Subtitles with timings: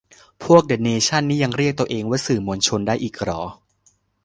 [0.43, 3.41] พวกเดอะเนชั่นนี่ยังเรียกตัวเองว่าสื่อมวลชนได้อีกเหรอ